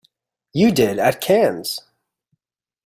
You 0.51 0.71
did 0.71 0.97
at 0.97 1.21
Cannes. 1.21 1.79